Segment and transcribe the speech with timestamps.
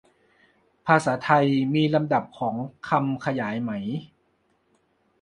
[0.85, 1.45] ภาษาไทย
[1.75, 2.55] มีลำดับของ
[2.89, 3.71] คำขยายไหม